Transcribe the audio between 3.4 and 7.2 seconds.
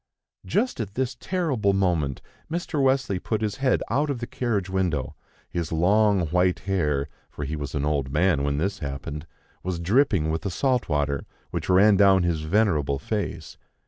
his head out of the carriage window; his long white hair